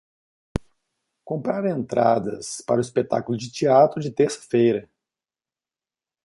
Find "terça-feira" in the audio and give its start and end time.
4.09-4.89